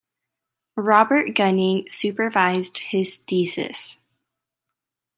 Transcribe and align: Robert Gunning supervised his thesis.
Robert 0.77 1.35
Gunning 1.35 1.83
supervised 1.87 2.79
his 2.79 3.17
thesis. 3.17 4.01